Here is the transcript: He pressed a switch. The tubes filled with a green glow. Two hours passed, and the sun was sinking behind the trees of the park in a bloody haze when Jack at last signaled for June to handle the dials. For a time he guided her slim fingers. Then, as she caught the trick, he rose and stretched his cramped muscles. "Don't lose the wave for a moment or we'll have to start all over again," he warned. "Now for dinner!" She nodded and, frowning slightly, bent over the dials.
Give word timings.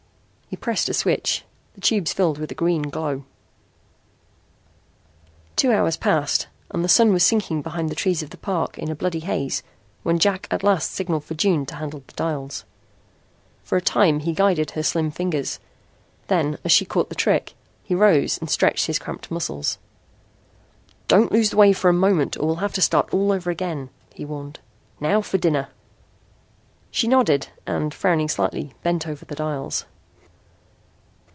He 0.53 0.57
pressed 0.57 0.89
a 0.89 0.93
switch. 0.93 1.45
The 1.75 1.81
tubes 1.81 2.11
filled 2.11 2.37
with 2.37 2.51
a 2.51 2.55
green 2.55 2.81
glow. 2.81 3.23
Two 5.55 5.71
hours 5.71 5.95
passed, 5.95 6.47
and 6.69 6.83
the 6.83 6.89
sun 6.89 7.13
was 7.13 7.23
sinking 7.23 7.61
behind 7.61 7.89
the 7.89 7.95
trees 7.95 8.21
of 8.21 8.31
the 8.31 8.37
park 8.37 8.77
in 8.77 8.91
a 8.91 8.93
bloody 8.95 9.21
haze 9.21 9.63
when 10.03 10.19
Jack 10.19 10.49
at 10.51 10.61
last 10.61 10.91
signaled 10.91 11.23
for 11.23 11.35
June 11.35 11.65
to 11.67 11.75
handle 11.75 12.03
the 12.05 12.11
dials. 12.15 12.65
For 13.63 13.77
a 13.77 13.81
time 13.81 14.19
he 14.19 14.33
guided 14.33 14.71
her 14.71 14.83
slim 14.83 15.09
fingers. 15.09 15.61
Then, 16.27 16.57
as 16.65 16.71
she 16.73 16.83
caught 16.83 17.07
the 17.07 17.15
trick, 17.15 17.53
he 17.81 17.95
rose 17.95 18.37
and 18.37 18.49
stretched 18.49 18.87
his 18.87 18.99
cramped 18.99 19.31
muscles. 19.31 19.77
"Don't 21.07 21.31
lose 21.31 21.51
the 21.51 21.57
wave 21.57 21.77
for 21.77 21.87
a 21.87 21.93
moment 21.93 22.35
or 22.35 22.45
we'll 22.47 22.55
have 22.57 22.73
to 22.73 22.81
start 22.81 23.13
all 23.13 23.31
over 23.31 23.51
again," 23.51 23.89
he 24.13 24.25
warned. 24.25 24.59
"Now 24.99 25.21
for 25.21 25.37
dinner!" 25.37 25.69
She 26.91 27.07
nodded 27.07 27.47
and, 27.65 27.93
frowning 27.93 28.27
slightly, 28.27 28.73
bent 28.83 29.07
over 29.07 29.23
the 29.23 29.33
dials. 29.33 29.85